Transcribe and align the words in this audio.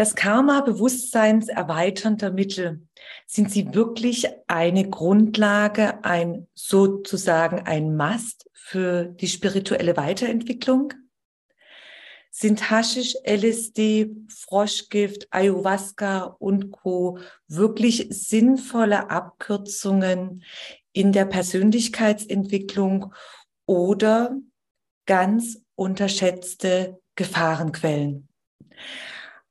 Das 0.00 0.14
Karma 0.14 0.62
bewusstseinserweiternder 0.62 2.30
Mittel, 2.32 2.88
sind 3.26 3.50
sie 3.50 3.74
wirklich 3.74 4.28
eine 4.46 4.88
Grundlage, 4.88 6.02
ein 6.02 6.48
sozusagen 6.54 7.66
ein 7.66 7.96
Mast 7.96 8.48
für 8.54 9.04
die 9.04 9.28
spirituelle 9.28 9.98
Weiterentwicklung? 9.98 10.94
Sind 12.30 12.70
Haschisch, 12.70 13.14
LSD, 13.26 14.16
Froschgift, 14.28 15.28
Ayahuasca 15.32 16.34
und 16.38 16.70
Co. 16.70 17.18
wirklich 17.46 18.06
sinnvolle 18.08 19.10
Abkürzungen 19.10 20.44
in 20.94 21.12
der 21.12 21.26
Persönlichkeitsentwicklung 21.26 23.12
oder 23.66 24.34
ganz 25.04 25.62
unterschätzte 25.74 26.98
Gefahrenquellen? 27.16 28.28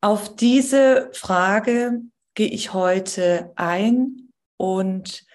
Auf 0.02 0.36
diese 0.36 1.10
Frage 1.14 2.02
gehe 2.34 2.48
ich 2.48 2.74
heute 2.74 3.52
ein 3.58 4.32
und 4.56 5.26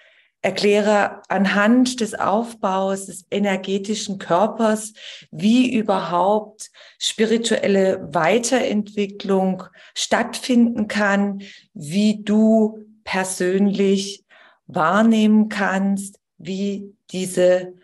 erkläre 0.40 1.22
anhand 1.28 2.00
des 2.00 2.14
Aufbaus 2.14 3.06
des 3.06 3.26
energetischen 3.30 4.18
Körpers, 4.18 4.94
wie 5.30 5.74
überhaupt 5.74 6.70
spirituelle 6.98 8.08
Weiterentwicklung 8.12 9.64
stattfinden 9.94 10.88
kann, 10.88 11.42
wie 11.74 12.22
du 12.22 12.78
persönlich 13.04 14.24
wahrnehmen 14.66 15.50
kannst, 15.50 16.20
wie 16.38 16.94
diese 17.10 17.74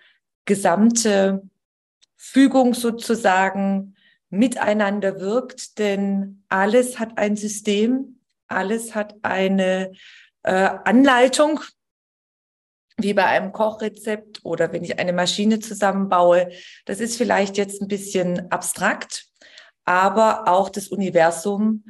gesamte 0.46 1.42
Fügung 2.16 2.72
sozusagen 2.72 3.96
miteinander 4.30 5.20
wirkt, 5.20 5.78
denn 5.78 6.44
alles 6.48 6.98
hat 6.98 7.18
ein 7.18 7.36
System, 7.36 8.20
alles 8.46 8.94
hat 8.94 9.16
eine 9.22 9.92
äh, 10.42 10.52
Anleitung, 10.52 11.60
wie 12.96 13.14
bei 13.14 13.24
einem 13.24 13.52
Kochrezept 13.52 14.40
oder 14.44 14.72
wenn 14.72 14.84
ich 14.84 14.98
eine 14.98 15.12
Maschine 15.12 15.58
zusammenbaue. 15.58 16.50
Das 16.84 17.00
ist 17.00 17.16
vielleicht 17.16 17.56
jetzt 17.56 17.82
ein 17.82 17.88
bisschen 17.88 18.50
abstrakt, 18.50 19.26
aber 19.84 20.48
auch 20.48 20.68
das 20.68 20.88
Universum 20.88 21.84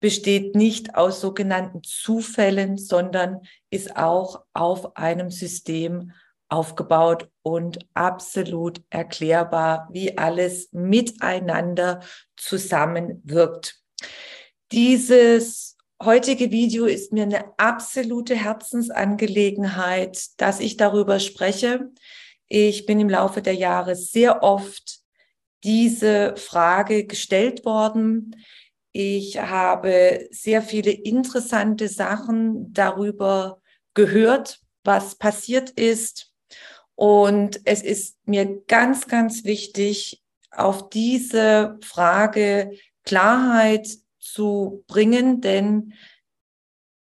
besteht 0.00 0.56
nicht 0.56 0.94
aus 0.94 1.20
sogenannten 1.20 1.82
Zufällen, 1.82 2.78
sondern 2.78 3.42
ist 3.70 3.96
auch 3.96 4.44
auf 4.54 4.96
einem 4.96 5.30
System 5.30 6.12
aufgebaut 6.50 7.28
und 7.42 7.78
absolut 7.94 8.82
erklärbar, 8.90 9.88
wie 9.92 10.18
alles 10.18 10.68
miteinander 10.72 12.00
zusammenwirkt. 12.36 13.80
Dieses 14.72 15.76
heutige 16.02 16.50
Video 16.50 16.86
ist 16.86 17.12
mir 17.12 17.24
eine 17.24 17.58
absolute 17.58 18.34
Herzensangelegenheit, 18.34 20.28
dass 20.38 20.60
ich 20.60 20.76
darüber 20.76 21.20
spreche. 21.20 21.90
Ich 22.48 22.86
bin 22.86 23.00
im 23.00 23.08
Laufe 23.08 23.42
der 23.42 23.54
Jahre 23.54 23.94
sehr 23.94 24.42
oft 24.42 25.00
diese 25.62 26.34
Frage 26.36 27.06
gestellt 27.06 27.64
worden. 27.64 28.36
Ich 28.92 29.38
habe 29.38 30.26
sehr 30.30 30.62
viele 30.62 30.90
interessante 30.90 31.88
Sachen 31.88 32.72
darüber 32.72 33.60
gehört, 33.94 34.60
was 34.82 35.14
passiert 35.14 35.70
ist, 35.70 36.29
und 37.00 37.62
es 37.64 37.80
ist 37.80 38.18
mir 38.26 38.62
ganz, 38.66 39.08
ganz 39.08 39.44
wichtig, 39.44 40.22
auf 40.50 40.90
diese 40.90 41.78
Frage 41.80 42.72
Klarheit 43.04 43.88
zu 44.18 44.84
bringen, 44.86 45.40
denn 45.40 45.94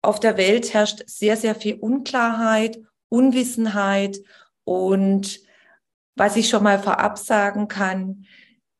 auf 0.01 0.21
der 0.21 0.37
Welt 0.37 0.73
herrscht 0.73 1.03
sehr, 1.07 1.35
sehr 1.35 1.55
viel 1.55 1.75
Unklarheit, 1.75 2.79
Unwissenheit. 3.09 4.21
Und 4.63 5.41
was 6.15 6.37
ich 6.37 6.47
schon 6.47 6.63
mal 6.63 6.79
vorab 6.79 7.17
sagen 7.17 7.67
kann, 7.67 8.25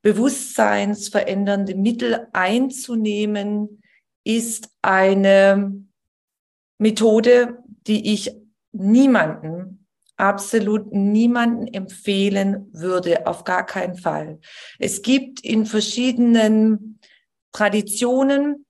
bewusstseinsverändernde 0.04 1.76
Mittel 1.76 2.30
einzunehmen, 2.32 3.84
ist 4.24 4.70
eine 4.82 5.84
Methode, 6.78 7.62
die 7.86 8.14
ich 8.14 8.32
niemanden 8.72 9.81
absolut 10.22 10.94
niemanden 10.94 11.68
empfehlen 11.68 12.70
würde, 12.74 13.26
auf 13.26 13.44
gar 13.44 13.66
keinen 13.66 13.96
Fall. 13.96 14.40
Es 14.78 15.02
gibt 15.02 15.42
in 15.42 15.66
verschiedenen 15.66 17.00
Traditionen 17.52 18.68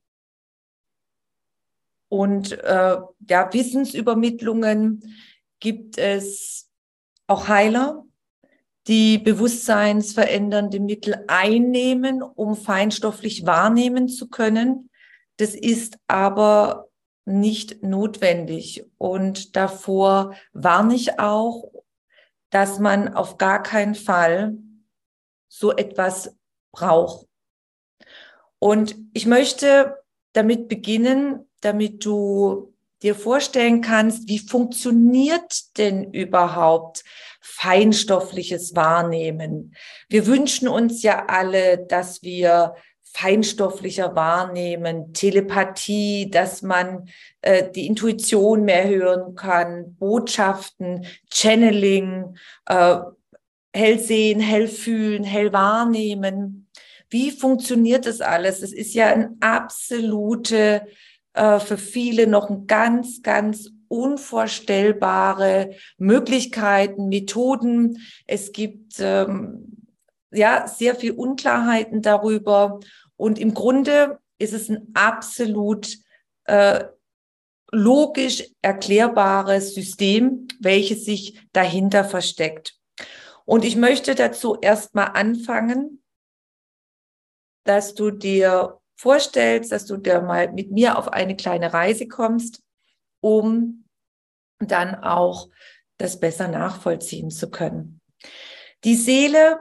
und 2.07 2.53
äh, 2.53 2.97
ja, 3.29 3.53
Wissensübermittlungen 3.53 5.13
gibt 5.59 5.97
es 5.97 6.69
auch 7.28 7.50
Heiler, 7.50 8.06
die 8.88 9.18
bewusstseinsverändernde 9.18 10.79
Mittel 10.79 11.23
einnehmen, 11.28 12.23
um 12.23 12.56
feinstofflich 12.56 13.45
wahrnehmen 13.45 14.07
zu 14.07 14.29
können. 14.29 14.89
Das 15.35 15.53
ist 15.53 15.97
aber 16.07 16.91
nicht 17.25 17.83
notwendig. 17.83 18.85
Und 18.97 19.55
davor 19.55 20.35
warne 20.53 20.95
ich 20.95 21.19
auch, 21.19 21.71
dass 22.49 22.79
man 22.79 23.13
auf 23.13 23.37
gar 23.37 23.63
keinen 23.63 23.95
Fall 23.95 24.57
so 25.47 25.75
etwas 25.75 26.35
braucht. 26.71 27.27
Und 28.59 28.95
ich 29.13 29.25
möchte 29.25 29.97
damit 30.33 30.67
beginnen, 30.67 31.49
damit 31.61 32.05
du 32.05 32.73
dir 33.01 33.15
vorstellen 33.15 33.81
kannst, 33.81 34.27
wie 34.27 34.39
funktioniert 34.39 35.77
denn 35.77 36.13
überhaupt 36.13 37.03
feinstoffliches 37.41 38.75
Wahrnehmen? 38.75 39.75
Wir 40.07 40.27
wünschen 40.27 40.67
uns 40.67 41.01
ja 41.01 41.25
alle, 41.27 41.79
dass 41.85 42.21
wir 42.21 42.75
feinstofflicher 43.13 44.16
wahrnehmen, 44.16 45.13
Telepathie, 45.13 46.29
dass 46.31 46.61
man 46.61 47.09
äh, 47.41 47.69
die 47.72 47.88
Intuition 47.88 48.63
mehr 48.63 48.88
hören 48.88 49.35
kann, 49.35 49.95
Botschaften, 49.99 51.05
Channeling, 51.31 52.38
äh, 52.67 52.97
hell 53.73 54.00
sehen, 54.00 54.39
hell 54.39 54.67
fühlen, 54.67 55.23
hell 55.23 55.51
wahrnehmen. 55.51 56.69
Wie 57.09 57.31
funktioniert 57.31 58.05
das 58.05 58.21
alles? 58.21 58.61
Es 58.61 58.71
ist 58.71 58.94
ja 58.94 59.07
ein 59.07 59.38
absolute, 59.41 60.88
äh, 61.33 61.59
für 61.59 61.77
viele 61.77 62.27
noch 62.27 62.50
ein 62.50 62.68
ganz, 62.68 63.21
ganz 63.21 63.69
unvorstellbare 63.89 65.71
Möglichkeiten, 65.97 67.09
Methoden. 67.09 67.97
Es 68.25 68.53
gibt 68.53 68.94
ähm, 69.00 69.71
ja 70.31 70.65
sehr 70.68 70.95
viel 70.95 71.12
Unklarheiten 71.12 72.01
darüber 72.01 72.80
und 73.21 73.38
im 73.38 73.53
Grunde 73.53 74.19
ist 74.39 74.51
es 74.51 74.68
ein 74.68 74.88
absolut 74.95 75.95
äh, 76.45 76.85
logisch 77.71 78.44
erklärbares 78.63 79.75
System, 79.75 80.47
welches 80.59 81.06
sich 81.06 81.39
dahinter 81.53 82.03
versteckt. 82.03 82.79
Und 83.45 83.63
ich 83.63 83.75
möchte 83.75 84.15
dazu 84.15 84.57
erstmal 84.59 85.09
anfangen, 85.09 86.03
dass 87.63 87.94
du 87.94 88.09
dir 88.09 88.79
vorstellst, 88.95 89.71
dass 89.71 89.85
du 89.85 89.97
da 89.97 90.21
mal 90.21 90.51
mit 90.51 90.71
mir 90.71 90.97
auf 90.97 91.07
eine 91.09 91.35
kleine 91.35 91.74
Reise 91.74 92.07
kommst, 92.07 92.63
um 93.19 93.85
dann 94.57 94.95
auch 94.95 95.50
das 95.97 96.19
besser 96.19 96.47
nachvollziehen 96.47 97.29
zu 97.29 97.51
können. 97.51 98.01
Die 98.83 98.95
Seele 98.95 99.59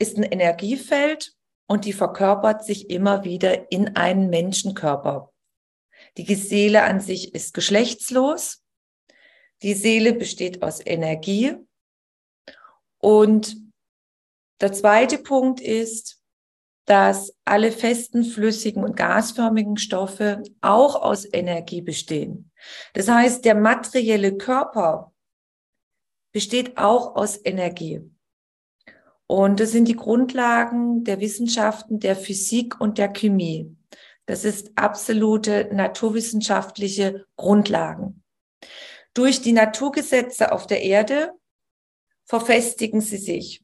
ist 0.00 0.16
ein 0.16 0.24
Energiefeld 0.24 1.37
und 1.68 1.84
die 1.84 1.92
verkörpert 1.92 2.64
sich 2.64 2.90
immer 2.90 3.24
wieder 3.24 3.70
in 3.70 3.94
einen 3.94 4.30
Menschenkörper. 4.30 5.32
Die 6.16 6.34
Seele 6.34 6.82
an 6.82 7.00
sich 7.00 7.34
ist 7.34 7.54
geschlechtslos. 7.54 8.64
Die 9.62 9.74
Seele 9.74 10.14
besteht 10.14 10.62
aus 10.62 10.84
Energie 10.84 11.56
Und 13.00 13.56
der 14.60 14.72
zweite 14.72 15.18
Punkt 15.18 15.60
ist, 15.60 16.20
dass 16.86 17.36
alle 17.44 17.70
festen, 17.70 18.24
flüssigen 18.24 18.82
und 18.82 18.96
gasförmigen 18.96 19.76
Stoffe 19.76 20.42
auch 20.62 20.96
aus 20.96 21.26
Energie 21.32 21.82
bestehen. 21.82 22.50
Das 22.94 23.08
heißt, 23.08 23.44
der 23.44 23.54
materielle 23.54 24.36
Körper 24.36 25.12
besteht 26.32 26.78
auch 26.78 27.14
aus 27.14 27.38
Energie. 27.44 28.10
Und 29.28 29.60
das 29.60 29.72
sind 29.72 29.86
die 29.86 29.96
Grundlagen 29.96 31.04
der 31.04 31.20
Wissenschaften, 31.20 32.00
der 32.00 32.16
Physik 32.16 32.80
und 32.80 32.96
der 32.96 33.12
Chemie. 33.12 33.76
Das 34.24 34.44
ist 34.44 34.72
absolute 34.74 35.68
naturwissenschaftliche 35.72 37.26
Grundlagen. 37.36 38.22
Durch 39.12 39.42
die 39.42 39.52
Naturgesetze 39.52 40.50
auf 40.50 40.66
der 40.66 40.82
Erde 40.82 41.32
verfestigen 42.24 43.02
sie 43.02 43.18
sich. 43.18 43.62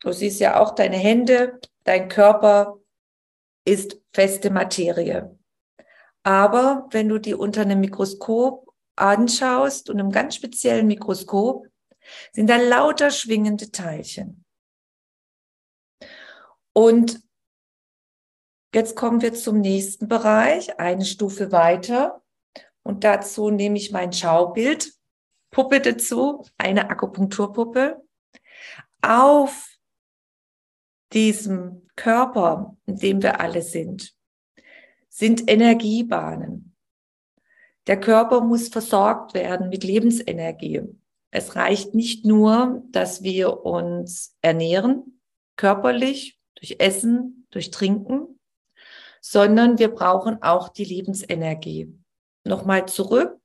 Du 0.00 0.12
siehst 0.12 0.38
ja 0.38 0.60
auch 0.60 0.76
deine 0.76 0.96
Hände, 0.96 1.58
dein 1.82 2.08
Körper 2.08 2.78
ist 3.64 4.00
feste 4.12 4.50
Materie. 4.50 5.36
Aber 6.22 6.86
wenn 6.90 7.08
du 7.08 7.18
die 7.18 7.34
unter 7.34 7.62
einem 7.62 7.80
Mikroskop 7.80 8.72
anschaust 8.94 9.90
und 9.90 9.98
einem 9.98 10.12
ganz 10.12 10.36
speziellen 10.36 10.86
Mikroskop, 10.86 11.66
sind 12.32 12.48
da 12.48 12.56
lauter 12.56 13.10
schwingende 13.10 13.72
Teilchen. 13.72 14.43
Und 16.74 17.22
jetzt 18.74 18.96
kommen 18.96 19.22
wir 19.22 19.32
zum 19.32 19.60
nächsten 19.60 20.08
Bereich, 20.08 20.78
eine 20.78 21.04
Stufe 21.06 21.52
weiter. 21.52 22.22
Und 22.82 23.04
dazu 23.04 23.50
nehme 23.50 23.78
ich 23.78 23.92
mein 23.92 24.12
Schaubild, 24.12 24.92
Puppe 25.50 25.80
dazu, 25.80 26.44
eine 26.58 26.90
Akupunkturpuppe. 26.90 28.02
Auf 29.00 29.68
diesem 31.12 31.88
Körper, 31.94 32.76
in 32.86 32.96
dem 32.96 33.22
wir 33.22 33.40
alle 33.40 33.62
sind, 33.62 34.12
sind 35.08 35.48
Energiebahnen. 35.48 36.74
Der 37.86 38.00
Körper 38.00 38.40
muss 38.40 38.68
versorgt 38.68 39.34
werden 39.34 39.68
mit 39.68 39.84
Lebensenergie. 39.84 40.82
Es 41.30 41.54
reicht 41.54 41.94
nicht 41.94 42.24
nur, 42.24 42.82
dass 42.90 43.22
wir 43.22 43.64
uns 43.64 44.36
ernähren, 44.40 45.20
körperlich, 45.56 46.33
durch 46.64 46.80
Essen, 46.80 47.46
durch 47.50 47.70
Trinken, 47.70 48.40
sondern 49.20 49.78
wir 49.78 49.88
brauchen 49.88 50.42
auch 50.42 50.68
die 50.68 50.84
Lebensenergie. 50.84 51.92
Nochmal 52.44 52.86
zurück, 52.86 53.38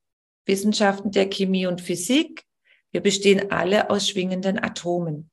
Wissenschaften 0.46 1.10
der 1.10 1.28
Chemie 1.28 1.66
und 1.66 1.80
Physik. 1.80 2.44
Wir 2.90 3.00
bestehen 3.00 3.50
alle 3.50 3.90
aus 3.90 4.08
schwingenden 4.08 4.58
Atomen 4.58 5.30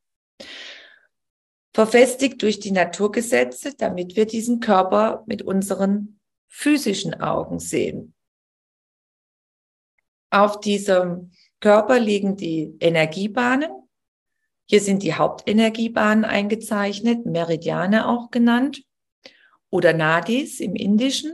verfestigt 1.77 2.41
durch 2.41 2.59
die 2.59 2.71
Naturgesetze, 2.71 3.75
damit 3.75 4.15
wir 4.15 4.25
diesen 4.25 4.59
Körper 4.59 5.23
mit 5.27 5.43
unseren 5.43 6.19
physischen 6.47 7.21
Augen 7.21 7.59
sehen. 7.59 8.15
Auf 10.31 10.59
diesem 10.59 11.29
Körper 11.59 11.99
liegen 11.99 12.35
die 12.35 12.75
Energiebahnen. 12.79 13.69
Hier 14.69 14.81
sind 14.81 15.01
die 15.01 15.13
Hauptenergiebahnen 15.13 16.25
eingezeichnet, 16.25 17.25
Meridiane 17.25 18.07
auch 18.07 18.31
genannt 18.31 18.83
oder 19.69 19.93
Nadis 19.93 20.59
im 20.59 20.75
Indischen. 20.75 21.33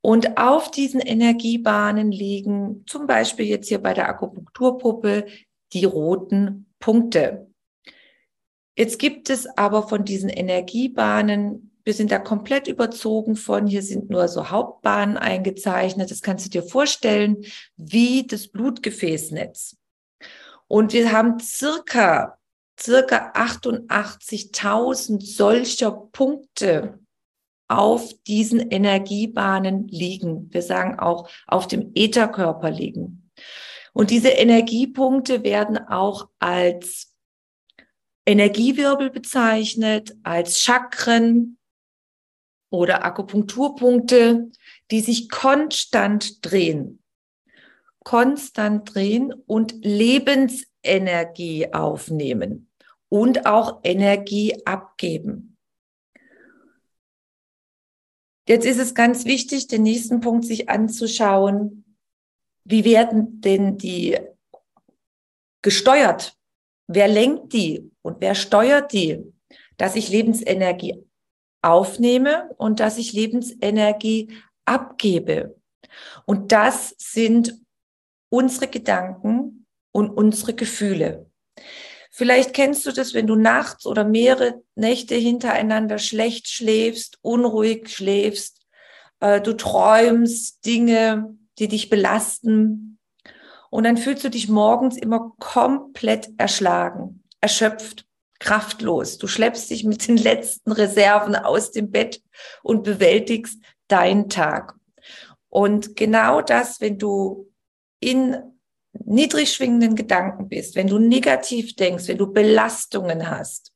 Und 0.00 0.36
auf 0.36 0.70
diesen 0.70 1.00
Energiebahnen 1.00 2.10
liegen 2.10 2.84
zum 2.86 3.06
Beispiel 3.06 3.46
jetzt 3.46 3.68
hier 3.68 3.78
bei 3.78 3.94
der 3.94 4.08
Akupunkturpuppe 4.08 5.26
die 5.72 5.84
roten 5.84 6.66
Punkte. 6.80 7.46
Jetzt 8.76 8.98
gibt 8.98 9.30
es 9.30 9.46
aber 9.46 9.86
von 9.86 10.04
diesen 10.04 10.28
Energiebahnen, 10.28 11.72
wir 11.84 11.94
sind 11.94 12.10
da 12.10 12.18
komplett 12.18 12.66
überzogen 12.66 13.36
von, 13.36 13.68
hier 13.68 13.82
sind 13.82 14.10
nur 14.10 14.26
so 14.26 14.50
Hauptbahnen 14.50 15.16
eingezeichnet. 15.16 16.10
Das 16.10 16.22
kannst 16.22 16.46
du 16.46 16.50
dir 16.50 16.62
vorstellen, 16.62 17.44
wie 17.76 18.26
das 18.26 18.48
Blutgefäßnetz. 18.48 19.76
Und 20.72 20.94
wir 20.94 21.12
haben 21.12 21.38
circa, 21.38 22.38
circa 22.80 23.32
88.000 23.32 25.20
solcher 25.20 25.90
Punkte 25.90 26.98
auf 27.68 28.14
diesen 28.26 28.70
Energiebahnen 28.70 29.86
liegen. 29.88 30.50
Wir 30.50 30.62
sagen 30.62 30.98
auch 30.98 31.28
auf 31.46 31.68
dem 31.68 31.92
Ätherkörper 31.94 32.70
liegen. 32.70 33.30
Und 33.92 34.08
diese 34.08 34.30
Energiepunkte 34.30 35.44
werden 35.44 35.76
auch 35.76 36.30
als 36.38 37.12
Energiewirbel 38.24 39.10
bezeichnet, 39.10 40.16
als 40.22 40.60
Chakren 40.60 41.58
oder 42.70 43.04
Akupunkturpunkte, 43.04 44.50
die 44.90 45.00
sich 45.00 45.28
konstant 45.28 46.42
drehen. 46.42 47.01
Konstant 48.04 48.94
drehen 48.94 49.32
und 49.46 49.74
Lebensenergie 49.84 51.72
aufnehmen 51.72 52.70
und 53.08 53.46
auch 53.46 53.80
Energie 53.84 54.60
abgeben. 54.64 55.56
Jetzt 58.48 58.66
ist 58.66 58.78
es 58.78 58.94
ganz 58.94 59.24
wichtig, 59.24 59.68
den 59.68 59.84
nächsten 59.84 60.20
Punkt 60.20 60.44
sich 60.44 60.68
anzuschauen. 60.68 61.96
Wie 62.64 62.84
werden 62.84 63.40
denn 63.40 63.78
die 63.78 64.18
gesteuert? 65.62 66.36
Wer 66.88 67.08
lenkt 67.08 67.52
die 67.52 67.90
und 68.02 68.20
wer 68.20 68.34
steuert 68.34 68.92
die? 68.92 69.22
Dass 69.76 69.94
ich 69.94 70.08
Lebensenergie 70.08 71.04
aufnehme 71.62 72.50
und 72.56 72.80
dass 72.80 72.98
ich 72.98 73.12
Lebensenergie 73.12 74.32
abgebe. 74.64 75.56
Und 76.26 76.52
das 76.52 76.94
sind 76.98 77.61
unsere 78.32 78.66
Gedanken 78.66 79.66
und 79.92 80.08
unsere 80.08 80.54
Gefühle. 80.54 81.26
Vielleicht 82.10 82.54
kennst 82.54 82.86
du 82.86 82.92
das, 82.92 83.12
wenn 83.12 83.26
du 83.26 83.36
nachts 83.36 83.86
oder 83.86 84.04
mehrere 84.04 84.62
Nächte 84.74 85.14
hintereinander 85.14 85.98
schlecht 85.98 86.48
schläfst, 86.48 87.18
unruhig 87.20 87.90
schläfst, 87.90 88.62
äh, 89.20 89.40
du 89.40 89.52
träumst 89.52 90.64
Dinge, 90.64 91.36
die 91.58 91.68
dich 91.68 91.90
belasten, 91.90 92.98
und 93.70 93.84
dann 93.84 93.96
fühlst 93.96 94.24
du 94.24 94.28
dich 94.28 94.50
morgens 94.50 94.98
immer 94.98 95.32
komplett 95.38 96.28
erschlagen, 96.36 97.22
erschöpft, 97.40 98.06
kraftlos. 98.38 99.16
Du 99.16 99.26
schleppst 99.26 99.70
dich 99.70 99.84
mit 99.84 100.06
den 100.08 100.18
letzten 100.18 100.72
Reserven 100.72 101.36
aus 101.36 101.70
dem 101.70 101.90
Bett 101.90 102.22
und 102.62 102.82
bewältigst 102.82 103.62
deinen 103.88 104.28
Tag. 104.28 104.74
Und 105.48 105.96
genau 105.96 106.42
das, 106.42 106.82
wenn 106.82 106.98
du 106.98 107.51
in 108.02 108.36
niedrig 108.92 109.52
schwingenden 109.52 109.94
Gedanken 109.94 110.48
bist, 110.48 110.74
wenn 110.74 110.88
du 110.88 110.98
negativ 110.98 111.76
denkst, 111.76 112.08
wenn 112.08 112.18
du 112.18 112.32
Belastungen 112.32 113.30
hast, 113.30 113.72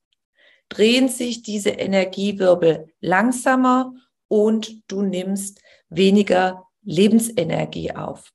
drehen 0.69 1.07
sich 1.07 1.41
diese 1.41 1.69
Energiewirbel 1.69 2.93
langsamer 2.99 3.93
und 4.27 4.83
du 4.91 5.01
nimmst 5.01 5.61
weniger 5.89 6.67
Lebensenergie 6.83 7.93
auf. 7.95 8.33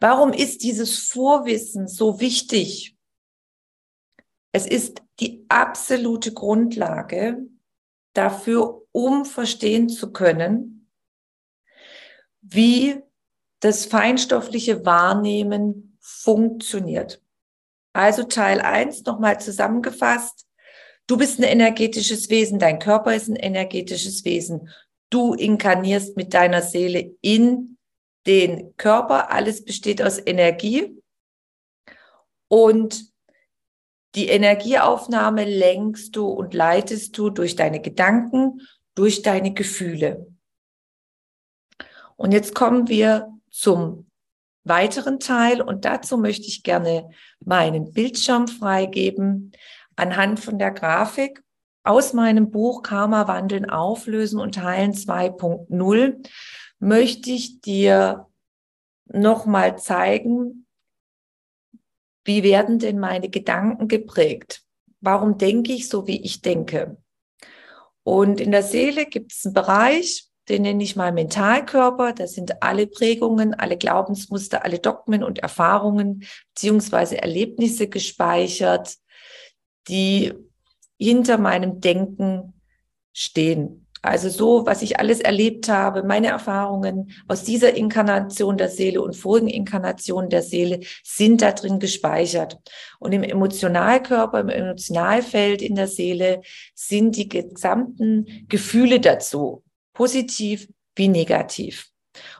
Warum 0.00 0.32
ist 0.32 0.62
dieses 0.62 0.98
Vorwissen 0.98 1.88
so 1.88 2.20
wichtig? 2.20 2.96
Es 4.52 4.66
ist 4.66 5.02
die 5.20 5.44
absolute 5.48 6.32
Grundlage 6.32 7.46
dafür, 8.14 8.82
um 8.92 9.26
verstehen 9.26 9.90
zu 9.90 10.10
können, 10.10 10.90
wie 12.40 13.02
das 13.60 13.86
feinstoffliche 13.86 14.84
Wahrnehmen 14.84 15.98
funktioniert. 16.00 17.22
Also 17.92 18.22
Teil 18.22 18.60
1 18.60 19.04
nochmal 19.04 19.40
zusammengefasst. 19.40 20.46
Du 21.06 21.16
bist 21.16 21.38
ein 21.38 21.44
energetisches 21.44 22.30
Wesen, 22.30 22.58
dein 22.58 22.78
Körper 22.78 23.14
ist 23.14 23.28
ein 23.28 23.36
energetisches 23.36 24.24
Wesen. 24.24 24.68
Du 25.10 25.34
inkarnierst 25.34 26.16
mit 26.16 26.34
deiner 26.34 26.62
Seele 26.62 27.16
in 27.22 27.78
den 28.26 28.76
Körper. 28.76 29.32
Alles 29.32 29.64
besteht 29.64 30.02
aus 30.02 30.18
Energie. 30.24 31.02
Und 32.48 33.10
die 34.14 34.28
Energieaufnahme 34.28 35.44
lenkst 35.44 36.14
du 36.14 36.28
und 36.28 36.54
leitest 36.54 37.16
du 37.16 37.30
durch 37.30 37.56
deine 37.56 37.80
Gedanken, 37.80 38.60
durch 38.94 39.22
deine 39.22 39.54
Gefühle. 39.54 40.26
Und 42.16 42.32
jetzt 42.32 42.54
kommen 42.54 42.88
wir 42.88 43.37
zum 43.58 44.10
weiteren 44.64 45.18
Teil 45.18 45.62
und 45.62 45.84
dazu 45.84 46.18
möchte 46.18 46.46
ich 46.46 46.62
gerne 46.62 47.10
meinen 47.40 47.92
Bildschirm 47.92 48.46
freigeben 48.48 49.52
anhand 49.96 50.40
von 50.40 50.58
der 50.58 50.70
Grafik 50.70 51.42
aus 51.82 52.12
meinem 52.12 52.50
Buch 52.50 52.82
Karma 52.82 53.26
wandeln, 53.26 53.68
auflösen 53.68 54.38
und 54.40 54.62
heilen 54.62 54.92
2.0 54.92 56.28
möchte 56.78 57.30
ich 57.30 57.60
dir 57.60 58.26
nochmal 59.06 59.78
zeigen, 59.78 60.66
wie 62.24 62.42
werden 62.42 62.78
denn 62.78 62.98
meine 62.98 63.30
Gedanken 63.30 63.88
geprägt? 63.88 64.68
warum 65.00 65.38
denke 65.38 65.72
ich 65.72 65.88
so, 65.88 66.06
wie 66.06 66.20
ich 66.20 66.42
denke? 66.42 66.96
Und 68.02 68.40
in 68.40 68.50
der 68.50 68.62
Seele 68.62 69.06
gibt 69.06 69.32
es 69.32 69.44
einen 69.44 69.54
Bereich, 69.54 70.27
den 70.48 70.62
nenne 70.62 70.82
ich 70.82 70.96
mal 70.96 71.12
Mentalkörper. 71.12 72.12
Das 72.12 72.32
sind 72.34 72.62
alle 72.62 72.86
Prägungen, 72.86 73.54
alle 73.54 73.76
Glaubensmuster, 73.76 74.64
alle 74.64 74.78
Dogmen 74.78 75.22
und 75.22 75.40
Erfahrungen 75.40 76.24
beziehungsweise 76.54 77.20
Erlebnisse 77.20 77.88
gespeichert, 77.88 78.96
die 79.88 80.32
hinter 80.98 81.38
meinem 81.38 81.80
Denken 81.80 82.54
stehen. 83.12 83.86
Also 84.00 84.28
so, 84.28 84.64
was 84.64 84.82
ich 84.82 85.00
alles 85.00 85.20
erlebt 85.20 85.68
habe, 85.68 86.04
meine 86.04 86.28
Erfahrungen 86.28 87.10
aus 87.26 87.42
dieser 87.42 87.74
Inkarnation 87.74 88.56
der 88.56 88.68
Seele 88.68 89.02
und 89.02 89.16
vorigen 89.16 89.48
Inkarnationen 89.48 90.30
der 90.30 90.42
Seele 90.42 90.80
sind 91.02 91.42
da 91.42 91.50
drin 91.50 91.80
gespeichert. 91.80 92.58
Und 93.00 93.12
im 93.12 93.24
Emotionalkörper, 93.24 94.40
im 94.40 94.48
Emotionalfeld 94.50 95.62
in 95.62 95.74
der 95.74 95.88
Seele 95.88 96.42
sind 96.74 97.16
die 97.16 97.28
gesamten 97.28 98.46
Gefühle 98.48 99.00
dazu, 99.00 99.64
positiv 99.98 100.68
wie 100.94 101.08
negativ. 101.08 101.90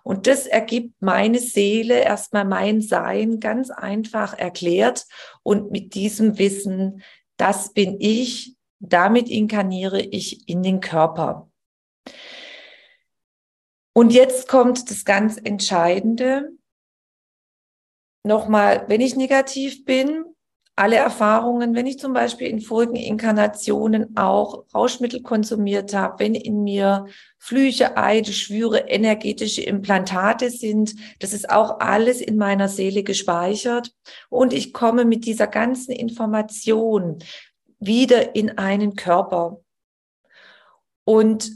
Und 0.04 0.28
das 0.28 0.46
ergibt 0.46 1.02
meine 1.02 1.40
Seele, 1.40 2.00
erstmal 2.00 2.44
mein 2.44 2.80
Sein 2.80 3.40
ganz 3.40 3.70
einfach 3.70 4.38
erklärt. 4.38 5.06
Und 5.42 5.72
mit 5.72 5.94
diesem 5.94 6.38
Wissen, 6.38 7.02
das 7.36 7.72
bin 7.72 7.96
ich, 7.98 8.54
damit 8.78 9.28
inkarniere 9.28 10.00
ich 10.00 10.48
in 10.48 10.62
den 10.62 10.78
Körper. 10.78 11.50
Und 13.92 14.12
jetzt 14.12 14.46
kommt 14.46 14.88
das 14.88 15.04
ganz 15.04 15.36
Entscheidende. 15.36 16.52
Nochmal, 18.22 18.84
wenn 18.86 19.00
ich 19.00 19.16
negativ 19.16 19.84
bin, 19.84 20.24
alle 20.78 20.96
Erfahrungen, 20.96 21.74
wenn 21.74 21.86
ich 21.86 21.98
zum 21.98 22.12
Beispiel 22.12 22.46
in 22.46 22.60
vorigen 22.60 22.94
Inkarnationen 22.94 24.16
auch 24.16 24.64
Rauschmittel 24.72 25.22
konsumiert 25.22 25.92
habe, 25.92 26.20
wenn 26.20 26.36
in 26.36 26.62
mir 26.62 27.06
Flüche, 27.36 27.96
Eide, 27.96 28.32
Schwüre, 28.32 28.88
energetische 28.88 29.62
Implantate 29.62 30.50
sind, 30.50 30.94
das 31.18 31.32
ist 31.32 31.50
auch 31.50 31.80
alles 31.80 32.20
in 32.20 32.36
meiner 32.36 32.68
Seele 32.68 33.02
gespeichert. 33.02 33.92
Und 34.28 34.52
ich 34.52 34.72
komme 34.72 35.04
mit 35.04 35.26
dieser 35.26 35.48
ganzen 35.48 35.90
Information 35.90 37.18
wieder 37.80 38.36
in 38.36 38.56
einen 38.58 38.94
Körper. 38.94 39.60
Und 41.04 41.50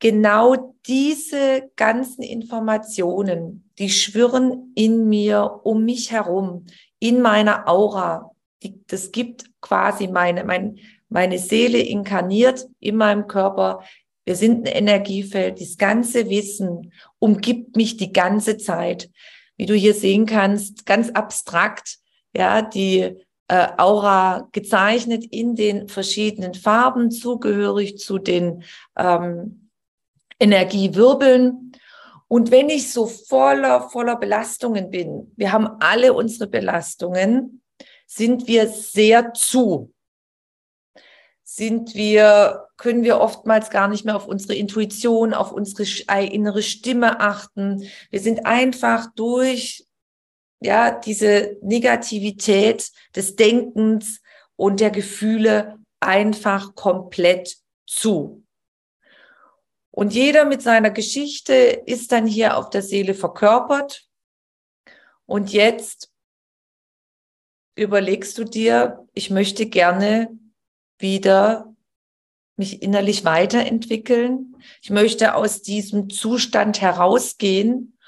genau 0.00 0.74
diese 0.86 1.70
ganzen 1.76 2.22
Informationen, 2.22 3.70
die 3.78 3.88
schwirren 3.88 4.72
in 4.74 5.08
mir 5.08 5.60
um 5.64 5.84
mich 5.84 6.10
herum, 6.10 6.66
in 7.06 7.20
meiner 7.20 7.68
Aura. 7.68 8.30
Die, 8.62 8.80
das 8.86 9.12
gibt 9.12 9.44
quasi 9.60 10.08
meine, 10.08 10.44
mein, 10.44 10.78
meine 11.08 11.38
Seele 11.38 11.78
inkarniert 11.78 12.66
in 12.80 12.96
meinem 12.96 13.26
Körper. 13.26 13.82
Wir 14.24 14.34
sind 14.34 14.66
ein 14.66 14.74
Energiefeld. 14.74 15.60
Das 15.60 15.76
ganze 15.76 16.28
Wissen 16.28 16.92
umgibt 17.18 17.76
mich 17.76 17.96
die 17.96 18.12
ganze 18.12 18.56
Zeit. 18.56 19.10
Wie 19.56 19.66
du 19.66 19.74
hier 19.74 19.94
sehen 19.94 20.26
kannst, 20.26 20.84
ganz 20.84 21.10
abstrakt, 21.10 21.98
ja, 22.34 22.60
die 22.60 23.16
äh, 23.48 23.68
Aura 23.78 24.48
gezeichnet 24.52 25.24
in 25.24 25.54
den 25.54 25.88
verschiedenen 25.88 26.54
Farben, 26.54 27.10
zugehörig 27.10 27.98
zu 27.98 28.18
den 28.18 28.64
ähm, 28.96 29.70
Energiewirbeln. 30.38 31.72
Und 32.28 32.50
wenn 32.50 32.68
ich 32.68 32.92
so 32.92 33.06
voller, 33.06 33.88
voller 33.90 34.16
Belastungen 34.16 34.90
bin, 34.90 35.32
wir 35.36 35.52
haben 35.52 35.68
alle 35.80 36.12
unsere 36.12 36.48
Belastungen, 36.48 37.62
sind 38.06 38.46
wir 38.46 38.68
sehr 38.68 39.32
zu. 39.32 39.92
Sind 41.44 41.94
wir, 41.94 42.66
können 42.76 43.04
wir 43.04 43.20
oftmals 43.20 43.70
gar 43.70 43.88
nicht 43.88 44.04
mehr 44.04 44.16
auf 44.16 44.26
unsere 44.26 44.54
Intuition, 44.54 45.34
auf 45.34 45.52
unsere 45.52 45.84
innere 46.24 46.62
Stimme 46.62 47.20
achten. 47.20 47.88
Wir 48.10 48.20
sind 48.20 48.46
einfach 48.46 49.08
durch 49.14 49.86
ja, 50.60 50.90
diese 50.90 51.56
Negativität 51.62 52.90
des 53.14 53.36
Denkens 53.36 54.20
und 54.56 54.80
der 54.80 54.90
Gefühle 54.90 55.78
einfach 56.00 56.74
komplett 56.74 57.56
zu. 57.86 58.45
Und 59.96 60.12
jeder 60.12 60.44
mit 60.44 60.60
seiner 60.60 60.90
Geschichte 60.90 61.54
ist 61.54 62.12
dann 62.12 62.26
hier 62.26 62.58
auf 62.58 62.68
der 62.68 62.82
Seele 62.82 63.14
verkörpert. 63.14 64.06
Und 65.24 65.54
jetzt 65.54 66.12
überlegst 67.76 68.36
du 68.36 68.44
dir, 68.44 69.08
ich 69.14 69.30
möchte 69.30 69.64
gerne 69.64 70.38
wieder 70.98 71.74
mich 72.56 72.82
innerlich 72.82 73.24
weiterentwickeln. 73.24 74.56
Ich 74.82 74.90
möchte 74.90 75.34
aus 75.34 75.62
diesem 75.62 76.10
Zustand 76.10 76.82
herausgehen 76.82 77.98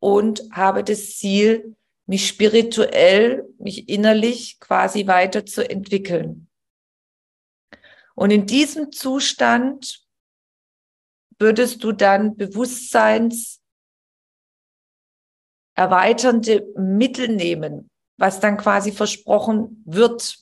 und 0.00 0.42
habe 0.50 0.82
das 0.82 1.18
Ziel, 1.18 1.76
mich 2.06 2.26
spirituell, 2.26 3.48
mich 3.60 3.88
innerlich 3.88 4.58
quasi 4.58 5.06
weiterzuentwickeln. 5.06 6.48
Und 8.16 8.32
in 8.32 8.46
diesem 8.46 8.90
Zustand 8.90 10.07
würdest 11.38 11.82
du 11.84 11.92
dann 11.92 12.36
Bewusstseins 12.36 13.60
erweiternde 15.74 16.66
Mittel 16.76 17.28
nehmen, 17.28 17.88
was 18.16 18.40
dann 18.40 18.56
quasi 18.56 18.90
versprochen 18.90 19.82
wird. 19.86 20.38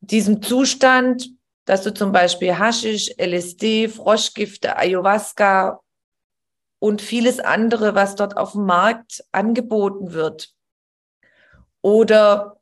Diesem 0.00 0.42
Zustand, 0.42 1.28
dass 1.64 1.82
du 1.82 1.92
zum 1.92 2.12
Beispiel 2.12 2.56
Haschisch, 2.56 3.10
LSD, 3.18 3.88
Froschgifte, 3.88 4.76
Ayahuasca 4.76 5.80
und 6.78 7.02
vieles 7.02 7.40
andere, 7.40 7.96
was 7.96 8.14
dort 8.14 8.36
auf 8.36 8.52
dem 8.52 8.64
Markt 8.64 9.24
angeboten 9.32 10.12
wird, 10.12 10.54
oder 11.82 12.60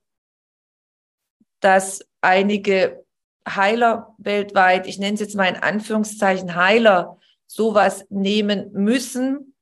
dass 1.61 2.01
einige 2.21 3.05
Heiler 3.47 4.15
weltweit, 4.19 4.87
ich 4.87 4.99
nenne 4.99 5.15
es 5.15 5.21
jetzt 5.21 5.37
mal 5.37 5.49
in 5.49 5.57
Anführungszeichen 5.57 6.55
Heiler, 6.55 7.19
sowas 7.47 8.05
nehmen 8.11 8.73
müssen, 8.73 9.55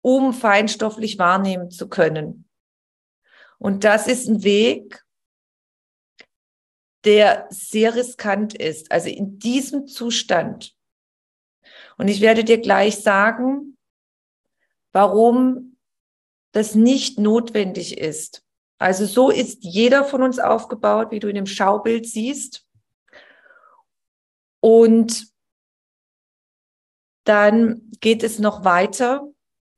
um 0.00 0.32
feinstofflich 0.32 1.18
wahrnehmen 1.18 1.70
zu 1.70 1.88
können. 1.88 2.48
Und 3.58 3.84
das 3.84 4.06
ist 4.06 4.28
ein 4.28 4.42
Weg, 4.44 5.04
der 7.04 7.46
sehr 7.50 7.94
riskant 7.94 8.54
ist. 8.54 8.92
Also 8.92 9.08
in 9.08 9.38
diesem 9.38 9.86
Zustand. 9.86 10.74
Und 11.96 12.08
ich 12.08 12.20
werde 12.20 12.44
dir 12.44 12.58
gleich 12.58 12.98
sagen, 12.98 13.76
warum 14.92 15.76
das 16.52 16.74
nicht 16.74 17.18
notwendig 17.18 17.98
ist. 17.98 18.42
Also 18.78 19.06
so 19.06 19.30
ist 19.30 19.64
jeder 19.64 20.04
von 20.04 20.22
uns 20.22 20.38
aufgebaut, 20.38 21.10
wie 21.10 21.18
du 21.18 21.28
in 21.28 21.34
dem 21.34 21.46
Schaubild 21.46 22.06
siehst. 22.06 22.64
Und 24.60 25.28
dann 27.28 27.90
geht 28.00 28.22
es 28.22 28.38
noch 28.38 28.64
weiter. 28.64 29.28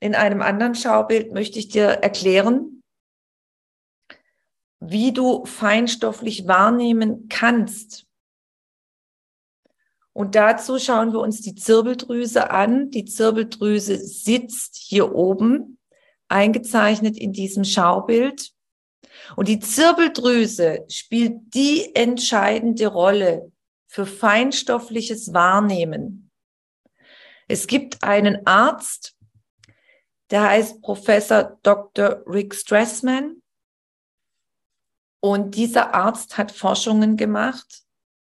In 0.00 0.14
einem 0.14 0.42
anderen 0.42 0.74
Schaubild 0.74 1.32
möchte 1.32 1.58
ich 1.58 1.68
dir 1.68 1.84
erklären, 1.84 2.82
wie 4.80 5.12
du 5.12 5.44
feinstofflich 5.44 6.46
wahrnehmen 6.46 7.28
kannst. 7.28 8.06
Und 10.12 10.34
dazu 10.34 10.78
schauen 10.78 11.12
wir 11.12 11.20
uns 11.20 11.40
die 11.40 11.54
Zirbeldrüse 11.54 12.50
an. 12.50 12.90
Die 12.90 13.04
Zirbeldrüse 13.04 13.96
sitzt 13.98 14.76
hier 14.76 15.14
oben, 15.14 15.78
eingezeichnet 16.28 17.16
in 17.16 17.32
diesem 17.32 17.64
Schaubild. 17.64 18.52
Und 19.36 19.48
die 19.48 19.60
Zirbeldrüse 19.60 20.84
spielt 20.88 21.54
die 21.54 21.94
entscheidende 21.94 22.88
Rolle 22.88 23.52
für 23.86 24.06
feinstoffliches 24.06 25.32
Wahrnehmen. 25.32 26.19
Es 27.50 27.66
gibt 27.66 28.04
einen 28.04 28.46
Arzt, 28.46 29.16
der 30.30 30.50
heißt 30.50 30.82
Professor 30.82 31.58
Dr. 31.64 32.22
Rick 32.24 32.54
Strassman. 32.54 33.42
Und 35.18 35.56
dieser 35.56 35.92
Arzt 35.92 36.38
hat 36.38 36.52
Forschungen 36.52 37.16
gemacht 37.16 37.82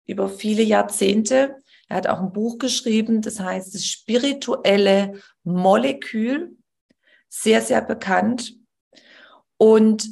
über 0.05 0.27
viele 0.27 0.63
Jahrzehnte. 0.63 1.55
Er 1.87 1.95
hat 1.95 2.07
auch 2.07 2.19
ein 2.19 2.33
Buch 2.33 2.57
geschrieben, 2.57 3.21
das 3.21 3.39
heißt 3.39 3.73
das 3.73 3.85
spirituelle 3.85 5.21
Molekül, 5.45 6.57
sehr, 7.29 7.61
sehr 7.61 7.83
bekannt. 7.83 8.59
Und 9.55 10.09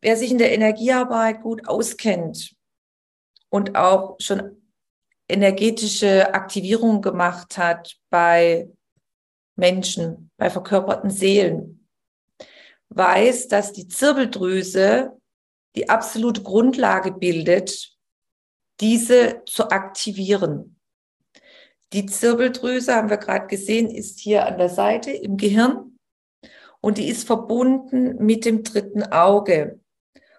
wer 0.00 0.16
sich 0.16 0.30
in 0.30 0.38
der 0.38 0.54
Energiearbeit 0.54 1.42
gut 1.42 1.68
auskennt 1.68 2.56
und 3.50 3.76
auch 3.76 4.16
schon 4.18 4.61
energetische 5.32 6.34
Aktivierung 6.34 7.02
gemacht 7.02 7.58
hat 7.58 7.96
bei 8.10 8.68
Menschen, 9.56 10.30
bei 10.36 10.50
verkörperten 10.50 11.10
Seelen, 11.10 11.88
weiß, 12.90 13.48
dass 13.48 13.72
die 13.72 13.88
Zirbeldrüse 13.88 15.18
die 15.74 15.88
absolute 15.88 16.42
Grundlage 16.42 17.12
bildet, 17.12 17.96
diese 18.80 19.42
zu 19.46 19.70
aktivieren. 19.70 20.78
Die 21.92 22.06
Zirbeldrüse, 22.06 22.94
haben 22.94 23.10
wir 23.10 23.18
gerade 23.18 23.46
gesehen, 23.46 23.90
ist 23.90 24.18
hier 24.20 24.46
an 24.46 24.58
der 24.58 24.68
Seite 24.68 25.10
im 25.10 25.36
Gehirn 25.36 25.98
und 26.80 26.98
die 26.98 27.08
ist 27.08 27.26
verbunden 27.26 28.16
mit 28.24 28.44
dem 28.44 28.62
dritten 28.62 29.02
Auge. 29.04 29.80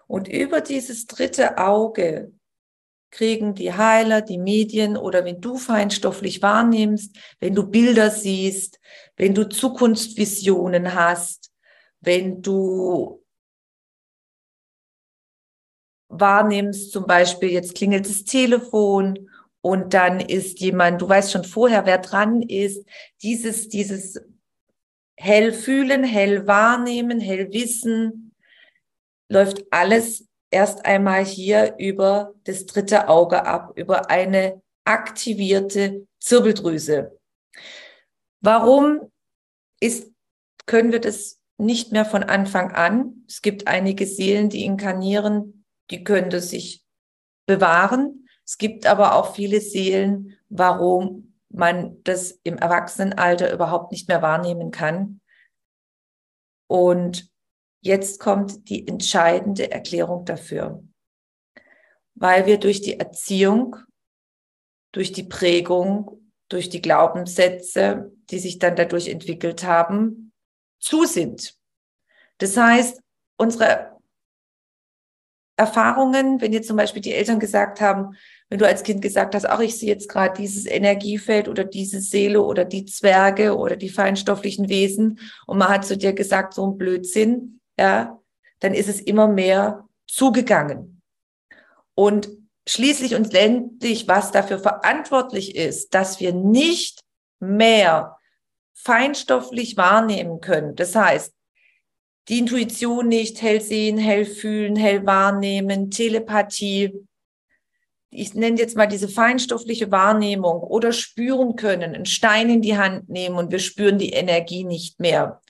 Und 0.08 0.28
über 0.28 0.62
dieses 0.62 1.08
dritte 1.08 1.58
Auge 1.58 2.32
kriegen 3.14 3.54
die 3.54 3.72
Heiler, 3.72 4.22
die 4.22 4.40
Medien 4.40 4.98
oder 4.98 5.24
wenn 5.24 5.40
du 5.40 5.58
feinstofflich 5.58 6.42
wahrnimmst, 6.42 7.16
wenn 7.40 7.54
du 7.54 7.70
Bilder 7.70 8.10
siehst, 8.10 8.80
wenn 9.16 9.36
du 9.36 9.48
Zukunftsvisionen 9.48 10.96
hast, 10.96 11.52
wenn 12.02 12.42
du 12.42 13.24
wahrnimmst, 16.10 16.92
zum 16.92 17.06
Beispiel 17.06 17.52
jetzt 17.52 17.76
klingelt 17.76 18.10
das 18.10 18.24
Telefon 18.24 19.30
und 19.62 19.94
dann 19.94 20.20
ist 20.20 20.60
jemand, 20.60 21.02
du 21.02 21.08
weißt 21.08 21.32
schon 21.32 21.44
vorher, 21.44 21.86
wer 21.86 22.00
dran 22.00 22.42
ist, 22.42 22.84
dieses, 23.22 23.70
dieses 23.70 24.20
hell 25.16 25.54
fühlen, 25.54 26.04
hell 26.04 26.48
wahrnehmen, 26.48 27.20
hell 27.20 27.54
wissen, 27.54 28.34
läuft 29.30 29.64
alles 29.70 30.28
erst 30.54 30.86
einmal 30.86 31.26
hier 31.26 31.76
über 31.78 32.34
das 32.46 32.66
dritte 32.66 33.10
Auge 33.10 33.46
ab, 33.46 33.74
über 33.76 34.10
eine 34.10 34.62
aktivierte 34.86 36.08
Zirbeldrüse. 36.20 37.20
Warum 38.42 39.12
ist, 39.80 40.12
können 40.66 40.92
wir 40.92 41.02
das 41.02 41.40
nicht 41.58 41.92
mehr 41.92 42.06
von 42.06 42.24
Anfang 42.24 42.72
an? 42.72 43.26
Es 43.28 43.42
gibt 43.42 43.68
einige 43.68 44.06
Seelen, 44.06 44.50
die 44.50 44.64
inkarnieren, 44.64 45.66
die 45.90 46.04
können 46.04 46.30
das 46.30 46.50
sich 46.50 46.86
bewahren. 47.46 48.28
Es 48.46 48.58
gibt 48.58 48.86
aber 48.86 49.16
auch 49.16 49.36
viele 49.36 49.62
Seelen, 49.62 50.38
warum 50.50 51.34
man 51.50 52.02
das 52.04 52.40
im 52.44 52.58
Erwachsenenalter 52.58 53.52
überhaupt 53.54 53.92
nicht 53.92 54.08
mehr 54.08 54.22
wahrnehmen 54.22 54.72
kann. 54.72 55.22
Und 56.68 57.33
Jetzt 57.84 58.22
kommt 58.22 58.70
die 58.70 58.88
entscheidende 58.88 59.70
Erklärung 59.70 60.24
dafür. 60.24 60.82
Weil 62.16 62.46
wir 62.46 62.58
durch 62.58 62.80
die 62.80 62.98
Erziehung, 62.98 63.76
durch 64.94 65.12
die 65.12 65.24
Prägung, 65.24 66.32
durch 66.48 66.70
die 66.70 66.82
Glaubenssätze, 66.82 68.14
die 68.30 68.40
sich 68.40 68.58
dann 68.58 68.78
dadurch 68.78 69.10
entwickelt 69.10 69.66
haben, 69.66 70.32
zu 70.80 71.04
sind. 71.04 71.58
Das 72.38 72.56
heißt, 72.56 73.02
unsere 73.36 74.00
Erfahrungen, 75.58 76.40
wenn 76.40 76.54
jetzt 76.54 76.70
zum 76.70 76.78
Beispiel 76.78 77.02
die 77.02 77.14
Eltern 77.14 77.40
gesagt 77.40 77.82
haben, 77.82 78.16
wenn 78.48 78.60
du 78.60 78.68
als 78.68 78.84
Kind 78.84 79.02
gesagt 79.02 79.36
hast, 79.36 79.46
ach, 79.46 79.60
ich 79.60 79.78
sehe 79.78 79.90
jetzt 79.90 80.08
gerade 80.08 80.42
dieses 80.42 80.66
Energiefeld 80.68 81.50
oder 81.50 81.66
diese 81.66 82.00
Seele 82.00 82.44
oder 82.44 82.64
die 82.64 82.86
Zwerge 82.86 83.58
oder 83.58 83.76
die 83.76 83.90
feinstofflichen 83.90 84.70
Wesen 84.70 85.20
und 85.48 85.58
man 85.58 85.68
hat 85.68 85.86
zu 85.86 85.98
dir 85.98 86.14
gesagt, 86.14 86.54
so 86.54 86.66
ein 86.66 86.78
Blödsinn, 86.78 87.60
ja, 87.78 88.20
dann 88.60 88.74
ist 88.74 88.90
es 88.90 89.00
immer 89.00 89.28
mehr 89.28 89.88
zugegangen. 90.08 91.02
Und 91.96 92.30
schließlich 92.68 93.16
und 93.16 93.34
endlich, 93.34 94.08
was 94.08 94.32
dafür 94.32 94.60
verantwortlich 94.60 95.56
ist, 95.56 95.94
dass 95.94 96.20
wir 96.20 96.34
nicht 96.34 97.02
mehr 97.40 98.18
feinstofflich 98.74 99.78
wahrnehmen 99.78 100.42
können. 100.42 100.76
Das 100.76 100.96
heißt, 100.96 101.34
die 102.30 102.40
Intuition 102.40 103.10
nicht 103.10 103.42
hell 103.42 103.62
sehen, 103.62 103.98
hell 103.98 104.26
fühlen, 104.26 104.76
hell 104.76 105.06
wahrnehmen, 105.06 105.92
Telepathie. 105.92 107.06
Ich 108.10 108.34
nenne 108.34 108.60
jetzt 108.60 108.78
mal 108.78 108.88
diese 108.88 109.10
feinstoffliche 109.10 109.92
Wahrnehmung 109.92 110.62
oder 110.62 110.94
spüren 110.94 111.56
können, 111.56 111.96
einen 111.96 112.06
Stein 112.06 112.50
in 112.50 112.62
die 112.62 112.78
Hand 112.78 113.10
nehmen 113.10 113.36
und 113.36 113.52
wir 113.52 113.60
spüren 113.60 113.98
die 113.98 114.12
Energie 114.12 114.64
nicht 114.64 115.00
mehr. 115.00 115.42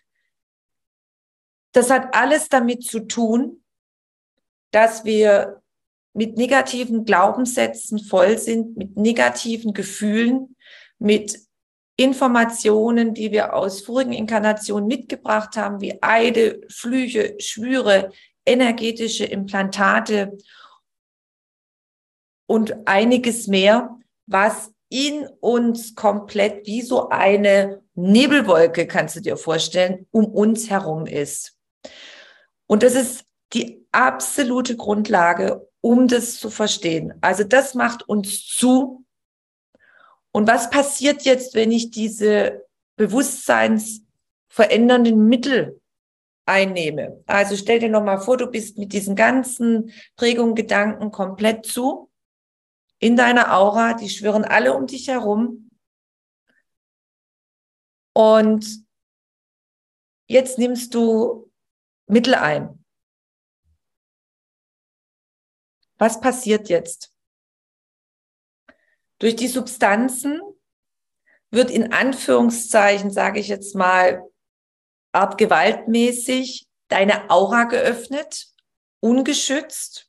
Das 1.74 1.90
hat 1.90 2.16
alles 2.16 2.50
damit 2.50 2.84
zu 2.84 3.02
tun, 3.02 3.64
dass 4.72 5.06
wir 5.06 5.62
mit 6.14 6.38
negativen 6.38 7.06
Glaubenssätzen 7.06 8.00
voll 8.00 8.38
sind, 8.38 8.78
mit 8.78 8.96
negativen 8.96 9.74
Gefühlen, 9.74 10.56
mit 11.00 11.40
Informationen, 11.96 13.14
die 13.14 13.32
wir 13.32 13.54
aus 13.54 13.82
vorigen 13.82 14.14
Inkarnationen 14.14 14.88
mitgebracht 14.88 15.58
haben, 15.58 15.82
wie 15.82 16.02
Eide, 16.02 16.62
Flüche, 16.70 17.36
Schwüre, 17.40 18.12
energetische 18.46 19.26
Implantate 19.26 20.38
und 22.48 22.88
einiges 22.88 23.48
mehr, 23.48 23.98
was 24.26 24.72
in 24.90 25.28
uns 25.40 25.96
komplett 25.96 26.68
wie 26.68 26.82
so 26.82 27.10
eine 27.10 27.82
Nebelwolke, 27.96 28.86
kannst 28.86 29.16
du 29.16 29.22
dir 29.22 29.38
vorstellen, 29.38 30.08
um 30.12 30.26
uns 30.26 30.70
herum 30.70 31.06
ist. 31.06 31.58
Und 32.68 32.84
das 32.84 32.96
ist 32.96 33.26
die 33.54 33.86
absolute 33.92 34.76
Grundlage, 34.76 35.70
um 35.82 36.08
das 36.08 36.38
zu 36.38 36.50
verstehen. 36.50 37.14
Also 37.22 37.44
das 37.44 37.76
macht 37.76 38.08
uns 38.08 38.48
zu. 38.48 39.06
Und 40.32 40.48
was 40.48 40.70
passiert 40.70 41.24
jetzt, 41.24 41.54
wenn 41.54 41.72
ich 41.72 41.92
diese 41.92 42.66
bewusstseinsverändernden 42.96 45.28
Mittel 45.28 45.82
einnehme? 46.46 47.24
Also 47.28 47.56
stell 47.56 47.80
dir 47.80 47.90
nochmal 47.90 48.20
vor, 48.20 48.36
du 48.38 48.48
bist 48.48 48.78
mit 48.78 48.92
diesen 48.94 49.16
ganzen 49.16 49.92
Prägungen, 50.16 50.56
Gedanken 50.56 51.12
komplett 51.12 51.66
zu. 51.66 52.10
In 53.00 53.18
deiner 53.18 53.56
Aura, 53.56 53.94
die 53.94 54.10
schwirren 54.10 54.46
alle 54.46 54.74
um 54.74 54.88
dich 54.88 55.10
herum. 55.10 55.70
Und 58.14 58.86
jetzt 60.28 60.58
nimmst 60.58 60.96
du 60.96 61.52
Mittel 62.14 62.36
ein. 62.36 62.86
Was 65.98 66.22
passiert 66.22 66.70
jetzt? 66.70 67.12
Durch 69.18 69.36
die 69.36 69.48
Substanzen 69.48 70.40
wird 71.50 71.72
in 71.72 71.92
Anführungszeichen, 71.92 73.10
sage 73.10 73.40
ich 73.40 73.48
jetzt 73.48 73.74
mal, 73.74 74.22
art 75.12 75.40
gewaltmäßig 75.40 76.68
deine 76.88 77.32
Aura 77.32 77.64
geöffnet, 77.64 78.48
ungeschützt. 79.00 80.08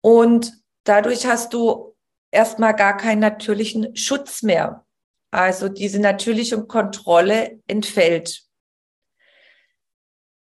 Und 0.00 0.62
dadurch 0.84 1.26
hast 1.26 1.52
du 1.52 1.94
erstmal 2.30 2.74
gar 2.74 2.96
keinen 2.96 3.20
natürlichen 3.20 3.94
Schutz 3.96 4.42
mehr. 4.42 4.86
Also 5.30 5.68
diese 5.68 5.98
natürliche 5.98 6.64
Kontrolle 6.64 7.60
entfällt. 7.66 8.49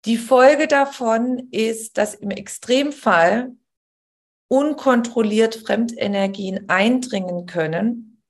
Die 0.06 0.18
Folge 0.18 0.68
davon 0.68 1.50
ist, 1.50 1.98
dass 1.98 2.13
im 2.13 2.30
Extremfall 2.30 3.58
unkontrolliert 4.48 5.56
Fremdenergien 5.56 6.70
eindringen 6.70 7.48
können 7.48 8.22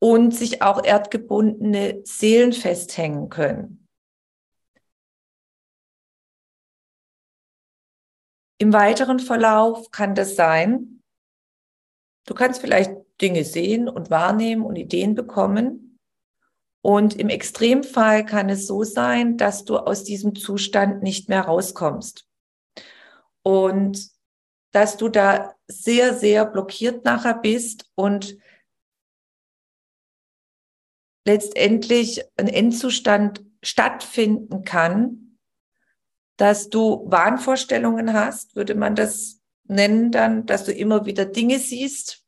und 0.00 0.34
sich 0.34 0.60
auch 0.60 0.84
erdgebundene 0.84 2.02
Seelen 2.04 2.52
festhängen 2.52 3.28
können. 3.28 3.86
Im 8.60 8.72
weiteren 8.72 9.20
Verlauf 9.20 9.92
kann 9.92 10.16
das 10.16 10.34
sein, 10.34 11.04
du 12.26 12.34
kannst 12.34 12.60
vielleicht 12.60 12.90
Dinge 13.20 13.44
sehen 13.44 13.88
und 13.88 14.10
wahrnehmen 14.10 14.64
und 14.64 14.74
Ideen 14.74 15.14
bekommen, 15.14 15.87
und 16.88 17.16
im 17.16 17.28
Extremfall 17.28 18.24
kann 18.24 18.48
es 18.48 18.66
so 18.66 18.82
sein, 18.82 19.36
dass 19.36 19.66
du 19.66 19.76
aus 19.76 20.04
diesem 20.04 20.34
Zustand 20.34 21.02
nicht 21.02 21.28
mehr 21.28 21.42
rauskommst. 21.42 22.26
Und 23.42 24.08
dass 24.72 24.96
du 24.96 25.10
da 25.10 25.54
sehr, 25.66 26.14
sehr 26.14 26.46
blockiert 26.46 27.04
nachher 27.04 27.34
bist 27.34 27.90
und 27.94 28.38
letztendlich 31.26 32.24
ein 32.38 32.48
Endzustand 32.48 33.44
stattfinden 33.62 34.64
kann, 34.64 35.36
dass 36.38 36.70
du 36.70 37.04
Wahnvorstellungen 37.04 38.14
hast, 38.14 38.56
würde 38.56 38.74
man 38.74 38.94
das 38.94 39.42
nennen 39.64 40.10
dann, 40.10 40.46
dass 40.46 40.64
du 40.64 40.72
immer 40.72 41.04
wieder 41.04 41.26
Dinge 41.26 41.58
siehst, 41.58 42.24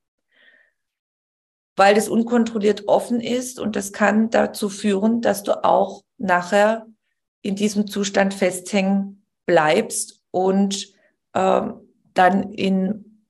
weil 1.81 1.95
das 1.95 2.11
unkontrolliert 2.11 2.88
offen 2.88 3.23
ist 3.23 3.59
und 3.59 3.75
das 3.75 3.95
kann 3.95 4.29
dazu 4.29 4.69
führen, 4.69 5.23
dass 5.23 5.45
du 5.45 5.64
auch 5.64 6.05
nachher 6.19 6.87
in 7.40 7.57
diesem 7.57 7.87
Zustand 7.87 8.35
festhängen 8.35 9.25
bleibst 9.47 10.21
und 10.31 10.93
ähm, 11.35 11.81
dann 12.12 12.53
in 12.53 13.25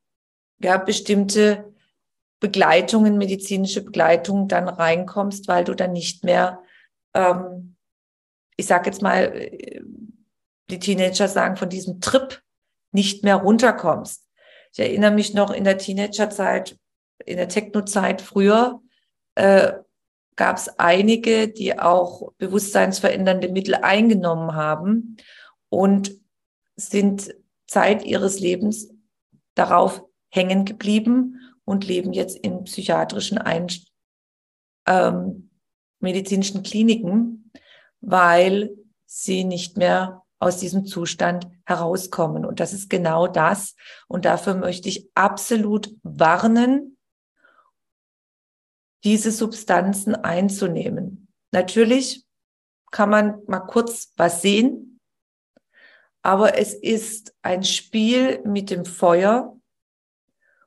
ja, 0.60 0.78
bestimmte 0.78 1.72
Begleitungen, 2.40 3.18
medizinische 3.18 3.84
Begleitungen 3.84 4.48
dann 4.48 4.68
reinkommst, 4.68 5.46
weil 5.46 5.62
du 5.62 5.74
dann 5.74 5.92
nicht 5.92 6.24
mehr, 6.24 6.60
ähm, 7.14 7.76
ich 8.56 8.66
sage 8.66 8.90
jetzt 8.90 9.00
mal, 9.00 9.48
die 10.70 10.80
Teenager 10.80 11.28
sagen, 11.28 11.54
von 11.54 11.68
diesem 11.68 12.00
Trip 12.00 12.42
nicht 12.90 13.22
mehr 13.22 13.36
runterkommst. 13.36 14.26
Ich 14.72 14.80
erinnere 14.80 15.12
mich 15.12 15.34
noch 15.34 15.52
in 15.52 15.62
der 15.62 15.78
Teenagerzeit, 15.78 16.76
in 17.30 17.36
der 17.36 17.48
Techno-Zeit 17.48 18.20
früher, 18.20 18.80
äh, 19.34 19.72
gab 20.36 20.56
es 20.56 20.68
einige, 20.78 21.48
die 21.48 21.78
auch 21.78 22.32
bewusstseinsverändernde 22.38 23.50
Mittel 23.50 23.74
eingenommen 23.74 24.54
haben 24.54 25.16
und 25.68 26.12
sind 26.76 27.34
Zeit 27.66 28.04
ihres 28.04 28.40
Lebens 28.40 28.90
darauf 29.54 30.02
hängen 30.30 30.64
geblieben 30.64 31.40
und 31.64 31.86
leben 31.86 32.12
jetzt 32.12 32.38
in 32.38 32.64
psychiatrischen 32.64 33.38
Ein 33.38 33.68
ähm, 34.86 35.50
medizinischen 36.00 36.62
Kliniken, 36.62 37.52
weil 38.00 38.70
sie 39.04 39.44
nicht 39.44 39.76
mehr 39.76 40.22
aus 40.38 40.56
diesem 40.56 40.86
Zustand 40.86 41.46
herauskommen. 41.66 42.46
Und 42.46 42.60
das 42.60 42.72
ist 42.72 42.88
genau 42.88 43.26
das. 43.26 43.74
Und 44.08 44.24
dafür 44.24 44.54
möchte 44.54 44.88
ich 44.88 45.10
absolut 45.14 45.94
warnen, 46.02 46.96
diese 49.04 49.32
Substanzen 49.32 50.14
einzunehmen. 50.14 51.28
Natürlich 51.52 52.26
kann 52.90 53.10
man 53.10 53.42
mal 53.46 53.60
kurz 53.60 54.12
was 54.16 54.42
sehen, 54.42 55.00
aber 56.22 56.58
es 56.58 56.74
ist 56.74 57.34
ein 57.42 57.64
Spiel 57.64 58.42
mit 58.44 58.70
dem 58.70 58.84
Feuer 58.84 59.58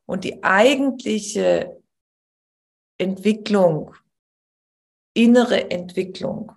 und 0.06 0.24
die 0.24 0.44
eigentliche 0.44 1.82
Entwicklung, 2.98 3.96
innere 5.14 5.70
Entwicklung, 5.70 6.54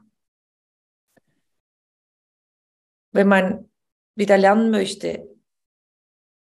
wenn 3.13 3.29
man 3.29 3.71
wieder 4.15 4.39
lernen 4.39 4.71
möchte, 4.71 5.29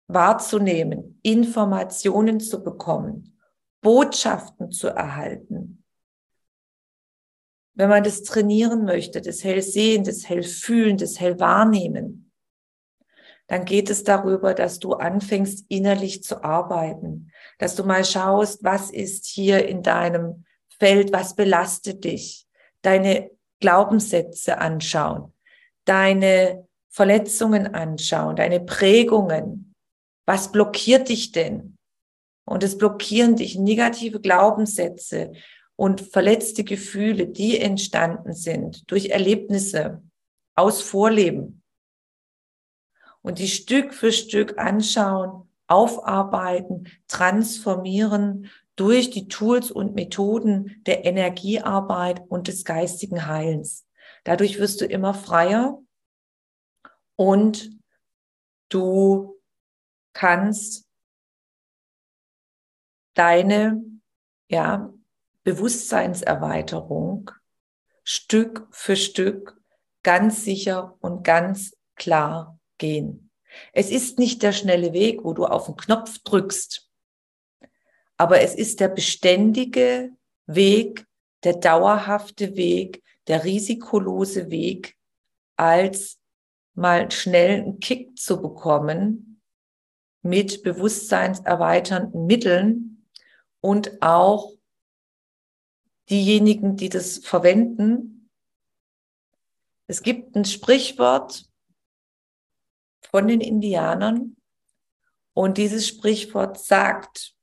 wahrzunehmen, 0.09 1.18
Informationen 1.23 2.38
zu 2.40 2.62
bekommen, 2.62 3.38
Botschaften 3.83 4.71
zu 4.71 4.88
erhalten. 4.88 5.85
Wenn 7.75 7.88
man 7.88 8.05
das 8.05 8.23
trainieren 8.23 8.85
möchte, 8.85 9.21
das 9.21 9.45
Hellsehen, 9.45 10.05
das 10.05 10.29
Hellfühlen, 10.29 10.97
das 10.97 11.21
Hellwahrnehmen, 11.21 12.33
dann 13.49 13.64
geht 13.64 13.90
es 13.90 14.05
darüber, 14.05 14.55
dass 14.55 14.79
du 14.79 14.95
anfängst, 14.95 15.66
innerlich 15.68 16.23
zu 16.23 16.42
arbeiten, 16.42 17.31
dass 17.59 17.75
du 17.75 17.85
mal 17.85 18.05
schaust, 18.05 18.62
was 18.62 18.90
ist 18.90 19.27
hier 19.27 19.68
in 19.68 19.83
deinem 19.83 20.45
Feld, 20.79 21.12
was 21.12 21.35
belastet 21.35 22.05
dich, 22.05 22.47
deine 22.83 23.31
Glaubenssätze 23.61 24.59
anschauen, 24.59 25.35
deine 25.85 26.66
Verletzungen 26.88 27.75
anschauen, 27.75 28.37
deine 28.37 28.61
Prägungen. 28.61 29.75
Was 30.25 30.53
blockiert 30.53 31.09
dich 31.09 31.33
denn? 31.33 31.71
Und 32.44 32.62
es 32.62 32.76
blockieren 32.76 33.37
dich 33.37 33.57
negative 33.59 34.20
Glaubenssätze 34.20 35.33
und 35.76 36.00
verletzte 36.00 36.64
Gefühle, 36.64 37.26
die 37.26 37.59
entstanden 37.59 38.35
sind 38.35 38.90
durch 38.90 39.11
Erlebnisse 39.11 40.02
aus 40.55 40.83
Vorleben. 40.83 41.62
Und 43.22 43.38
die 43.38 43.48
Stück 43.48 43.94
für 43.94 44.12
Stück 44.12 44.59
anschauen, 44.59 45.48
aufarbeiten, 45.68 46.88
transformieren 47.09 48.50
durch 48.76 49.11
die 49.11 49.28
Tools 49.28 49.70
und 49.70 49.94
Methoden 49.94 50.83
der 50.87 51.05
Energiearbeit 51.05 52.22
und 52.28 52.48
des 52.48 52.64
geistigen 52.64 53.26
Heilens. 53.26 53.87
Dadurch 54.24 54.59
wirst 54.59 54.81
du 54.81 54.87
immer 54.87 55.14
freier 55.14 55.81
und 57.16 57.70
du 58.68 59.40
kannst 60.12 60.88
deine 63.14 63.83
ja, 64.48 64.92
Bewusstseinserweiterung 65.44 67.31
Stück 68.05 68.66
für 68.70 68.96
Stück 68.96 69.61
ganz 70.03 70.44
sicher 70.44 70.96
und 71.01 71.22
ganz 71.25 71.77
klar 71.94 72.59
gehen. 72.79 73.31
Es 73.72 73.90
ist 73.90 74.18
nicht 74.18 74.42
der 74.42 74.53
schnelle 74.53 74.92
Weg, 74.92 75.25
wo 75.25 75.35
du 75.35 75.44
auf 75.44 75.66
den 75.66 75.77
Knopf 75.77 76.18
drückst, 76.25 76.90
aber 78.16 78.40
es 78.40 78.55
ist 78.55 78.81
der 78.81 78.88
beständige 78.88 80.11
Weg, 80.46 81.07
der 81.44 81.55
dauerhafte 81.55 82.57
Weg, 82.57 83.03
der 83.27 83.44
risikolose 83.44 84.51
Weg, 84.51 84.96
als 85.57 86.18
mal 86.75 87.11
schnell 87.11 87.62
einen 87.62 87.81
Kick 87.81 88.16
zu 88.18 88.40
bekommen 88.40 89.42
mit 90.22 90.62
bewusstseinserweiternden 90.62 92.27
Mitteln 92.27 92.91
und 93.62 94.03
auch 94.03 94.53
diejenigen, 96.11 96.77
die 96.77 96.90
das 96.90 97.18
verwenden. 97.18 98.31
Es 99.87 100.03
gibt 100.03 100.37
ein 100.37 100.44
Sprichwort 100.44 101.48
von 103.01 103.29
den 103.29 103.40
Indianern 103.40 104.37
und 105.33 105.57
dieses 105.57 105.88
Sprichwort 105.88 106.59
sagt, 106.59 107.35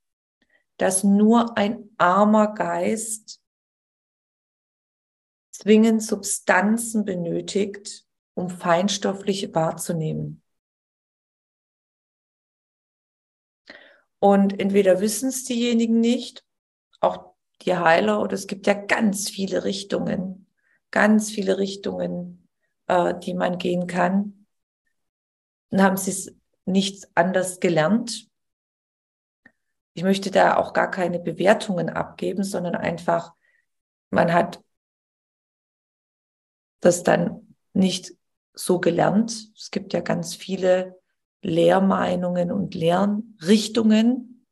dass 0.78 1.04
nur 1.04 1.58
ein 1.58 1.90
armer 1.98 2.54
Geist 2.54 3.42
zwingend 5.52 6.04
Substanzen 6.04 7.06
benötigt, 7.06 8.06
um 8.34 8.50
feinstofflich 8.50 9.54
wahrzunehmen. 9.54 10.42
Und 14.20 14.60
entweder 14.60 15.00
wissen 15.00 15.30
es 15.30 15.46
diejenigen 15.46 16.00
nicht, 16.00 16.44
auch 17.00 17.34
die 17.62 17.76
Heiler, 17.76 18.22
oder 18.22 18.34
es 18.34 18.48
gibt 18.48 18.68
ja 18.68 18.74
ganz 18.74 19.30
viele 19.30 19.64
Richtungen, 19.64 20.48
ganz 20.92 21.32
viele 21.32 21.58
Richtungen, 21.58 22.48
äh, 22.88 23.14
die 23.20 23.34
man 23.34 23.58
gehen 23.58 23.88
kann. 23.88 24.46
Und 25.72 25.82
haben 25.82 25.98
sie 25.98 26.12
es 26.12 26.36
nicht 26.66 27.08
anders 27.16 27.60
gelernt. 27.60 28.28
Ich 29.94 30.04
möchte 30.04 30.32
da 30.32 30.58
auch 30.58 30.74
gar 30.74 30.90
keine 30.90 31.20
Bewertungen 31.20 31.90
abgeben, 31.90 32.44
sondern 32.44 32.76
einfach, 32.76 33.34
man 34.10 34.34
hat 34.34 34.64
das 36.80 37.04
dann 37.04 37.56
nicht 37.74 38.14
so 38.54 38.80
gelernt. 38.80 39.52
Es 39.56 39.72
gibt 39.72 39.94
ja 39.94 40.02
ganz 40.02 40.36
viele 40.36 40.99
Lehrmeinungen 41.42 42.52
und 42.52 42.76
Lernrichtungen. 42.76 44.46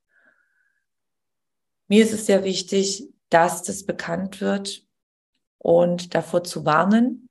Mir 1.88 2.04
ist 2.04 2.14
es 2.14 2.26
sehr 2.26 2.44
wichtig, 2.44 3.10
dass 3.30 3.64
das 3.64 3.86
bekannt 3.86 4.42
wird 4.42 4.86
und 5.58 6.16
davor 6.16 6.44
zu 6.44 6.66
warnen, 6.66 7.30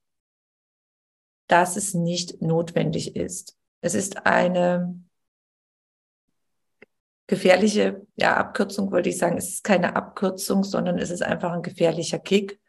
dass 1.47 1.77
es 1.77 1.95
nicht 1.95 2.42
notwendig 2.42 3.16
ist. 3.16 3.57
Es 3.81 3.95
ist 3.95 4.27
eine 4.27 5.01
gefährliche 7.27 8.07
ja, 8.16 8.37
Abkürzung, 8.37 8.90
wollte 8.90 9.09
ich 9.09 9.19
sagen. 9.19 9.37
Es 9.37 9.49
ist 9.49 9.64
keine 9.64 9.97
Abkürzung, 9.97 10.64
sondern 10.64 10.99
es 10.99 11.11
ist 11.11 11.23
einfach 11.23 11.53
ein 11.53 11.62
gefährlicher 11.62 12.19
Kick. 12.19 12.61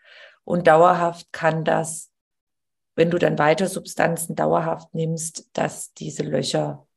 Und 0.43 0.67
dauerhaft 0.67 1.31
kann 1.33 1.65
das 1.65 2.11
wenn 2.97 3.11
du 3.11 3.19
dann 3.19 3.37
weiter 3.37 3.67
Substanzen 3.67 4.35
dauerhaft 4.35 4.93
nimmst, 4.95 5.51
dass 5.53 5.93
diese 5.93 6.23
Löcher 6.23 6.87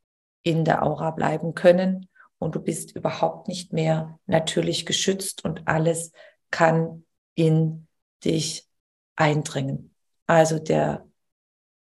in 0.42 0.64
der 0.64 0.82
Aura 0.82 1.10
bleiben 1.10 1.54
können 1.54 2.08
und 2.38 2.54
du 2.54 2.60
bist 2.60 2.96
überhaupt 2.96 3.48
nicht 3.48 3.74
mehr 3.74 4.18
natürlich 4.26 4.86
geschützt 4.86 5.44
und 5.44 5.68
alles 5.68 6.12
kann 6.50 7.04
in 7.34 7.86
dich 8.24 8.66
eindringen. 9.14 9.94
Also 10.26 10.58
der 10.58 11.06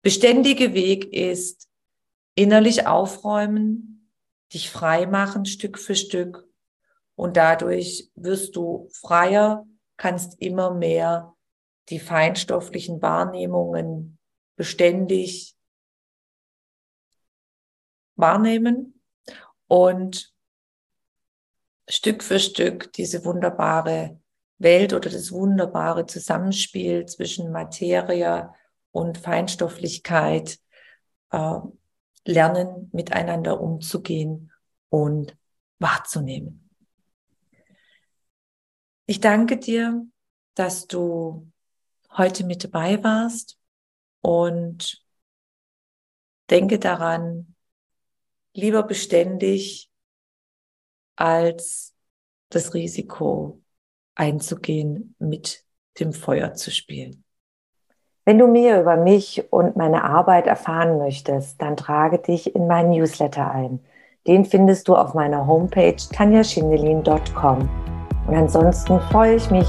beständige 0.02 0.72
Weg 0.72 1.12
ist 1.12 1.68
innerlich 2.36 2.86
aufräumen, 2.86 4.08
dich 4.54 4.70
frei 4.70 5.06
machen 5.06 5.46
Stück 5.46 5.80
für 5.80 5.96
Stück 5.96 6.48
und 7.16 7.36
dadurch 7.36 8.08
wirst 8.14 8.54
du 8.54 8.88
freier, 8.92 9.66
kannst 9.96 10.40
immer 10.40 10.72
mehr 10.72 11.35
die 11.88 12.00
feinstofflichen 12.00 13.00
Wahrnehmungen 13.02 14.18
beständig 14.56 15.56
wahrnehmen 18.16 19.00
und 19.68 20.32
Stück 21.88 22.24
für 22.24 22.40
Stück 22.40 22.92
diese 22.94 23.24
wunderbare 23.24 24.20
Welt 24.58 24.92
oder 24.92 25.10
das 25.10 25.30
wunderbare 25.30 26.06
Zusammenspiel 26.06 27.06
zwischen 27.06 27.52
Materie 27.52 28.52
und 28.90 29.18
Feinstofflichkeit 29.18 30.58
äh, 31.30 31.58
lernen, 32.24 32.90
miteinander 32.92 33.60
umzugehen 33.60 34.50
und 34.88 35.36
wahrzunehmen. 35.78 36.70
Ich 39.06 39.20
danke 39.20 39.58
dir, 39.58 40.04
dass 40.54 40.86
du 40.86 41.52
heute 42.16 42.44
mit 42.44 42.64
dabei 42.64 43.02
warst 43.02 43.58
und 44.20 45.02
denke 46.50 46.78
daran, 46.78 47.54
lieber 48.54 48.82
beständig 48.82 49.90
als 51.16 51.94
das 52.50 52.74
Risiko 52.74 53.60
einzugehen, 54.14 55.14
mit 55.18 55.64
dem 55.98 56.12
Feuer 56.12 56.54
zu 56.54 56.70
spielen. 56.70 57.24
Wenn 58.24 58.38
du 58.38 58.48
mehr 58.48 58.80
über 58.80 58.96
mich 58.96 59.52
und 59.52 59.76
meine 59.76 60.02
Arbeit 60.02 60.46
erfahren 60.46 60.98
möchtest, 60.98 61.62
dann 61.62 61.76
trage 61.76 62.18
dich 62.18 62.54
in 62.54 62.66
meinen 62.66 62.90
Newsletter 62.90 63.50
ein. 63.50 63.80
Den 64.26 64.44
findest 64.44 64.88
du 64.88 64.96
auf 64.96 65.14
meiner 65.14 65.46
Homepage 65.46 65.96
tanjaschindelin.com. 66.12 67.70
Und 68.26 68.34
ansonsten 68.34 69.00
freue 69.00 69.36
ich 69.36 69.50
mich 69.50 69.68